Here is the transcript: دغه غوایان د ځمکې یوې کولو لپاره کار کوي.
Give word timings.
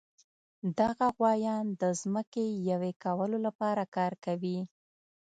دغه 0.79 1.07
غوایان 1.17 1.65
د 1.81 1.83
ځمکې 2.01 2.45
یوې 2.69 2.91
کولو 3.03 3.37
لپاره 3.47 3.83
کار 3.95 4.13
کوي. 4.25 4.59